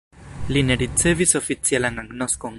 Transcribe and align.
Li 0.55 0.63
ne 0.69 0.77
ricevis 0.83 1.37
oficialan 1.41 2.05
agnoskon. 2.05 2.49